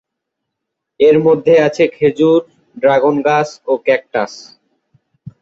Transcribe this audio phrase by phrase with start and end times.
[0.99, 2.39] এর মধ্যে আছে খেজুর,
[2.77, 4.33] ড্রাগন গাছ ও ক্যাকটাস।